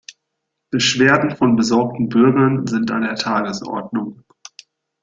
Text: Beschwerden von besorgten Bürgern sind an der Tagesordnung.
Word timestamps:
Beschwerden 0.71 1.35
von 1.35 1.55
besorgten 1.55 2.09
Bürgern 2.09 2.65
sind 2.65 2.89
an 2.89 3.03
der 3.03 3.13
Tagesordnung. 3.17 4.23